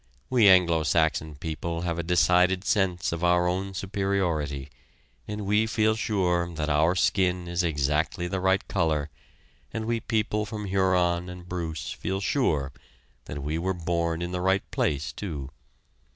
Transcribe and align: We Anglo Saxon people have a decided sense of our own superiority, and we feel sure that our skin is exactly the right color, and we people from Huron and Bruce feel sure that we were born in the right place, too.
We 0.31 0.47
Anglo 0.49 0.81
Saxon 0.81 1.35
people 1.35 1.81
have 1.81 1.99
a 1.99 2.01
decided 2.01 2.63
sense 2.63 3.11
of 3.11 3.23
our 3.23 3.47
own 3.47 3.75
superiority, 3.75 4.71
and 5.27 5.45
we 5.45 5.67
feel 5.67 5.95
sure 5.95 6.51
that 6.55 6.69
our 6.71 6.95
skin 6.95 7.47
is 7.47 7.61
exactly 7.61 8.27
the 8.27 8.39
right 8.39 8.67
color, 8.67 9.11
and 9.71 9.85
we 9.85 9.99
people 9.99 10.43
from 10.47 10.65
Huron 10.65 11.29
and 11.29 11.47
Bruce 11.47 11.91
feel 11.91 12.19
sure 12.19 12.71
that 13.25 13.43
we 13.43 13.59
were 13.59 13.75
born 13.75 14.23
in 14.23 14.31
the 14.31 14.41
right 14.41 14.63
place, 14.71 15.13
too. 15.13 15.51